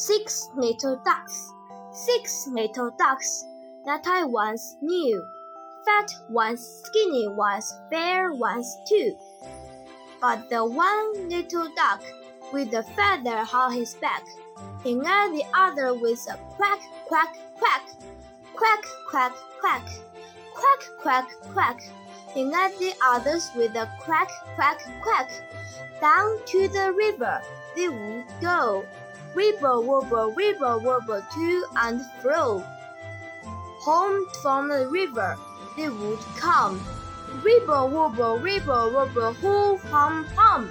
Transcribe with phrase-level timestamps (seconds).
[0.00, 1.52] Six little ducks,
[1.92, 3.44] six little ducks
[3.84, 5.22] that I once knew.
[5.84, 9.14] Fat ones, skinny ones, fair ones too.
[10.18, 12.00] But the one little duck
[12.50, 14.24] with a feather on his back,
[14.86, 17.82] and the other with a quack, quack, quack,
[18.56, 19.86] quack, quack, quack,
[20.54, 21.82] quack, quack, quack,
[22.34, 25.30] and the others with a quack, quack, quack,
[26.00, 27.42] down to the river
[27.76, 28.84] they would go.
[29.34, 32.64] Ribble, wobble, ribble, wobble to and fro.
[33.80, 35.36] Home from the river
[35.76, 36.80] they would come.
[37.42, 40.68] Ribble, wobble, ribble, wobble, hoo, hum, hum.